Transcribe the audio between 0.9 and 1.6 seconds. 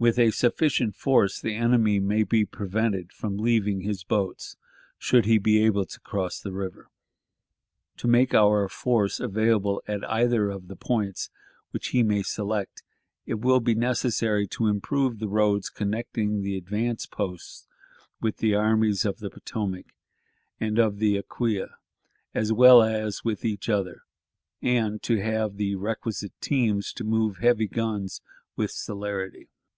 force, the